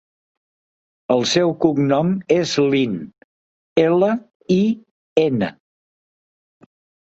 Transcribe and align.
El 1.15 1.21
seu 1.31 1.53
cognom 1.65 2.09
és 2.37 2.55
Lin: 2.77 2.97
ela, 3.85 4.11
i, 4.59 4.61
ena. 5.29 5.55